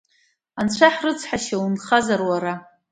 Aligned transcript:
Анцәа 0.59 0.87
ҳрыцҳашьа, 0.93 1.57
унхазар 1.63 2.21
уара! 2.29 2.53